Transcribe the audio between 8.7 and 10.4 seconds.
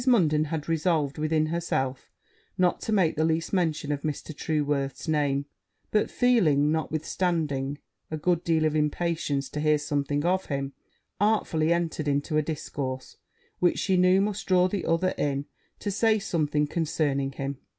impatience to hear something